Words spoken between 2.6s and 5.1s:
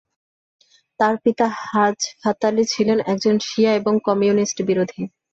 ছিলেন একজন শিয়া এবং কমিউনিস্ট বিরোধী।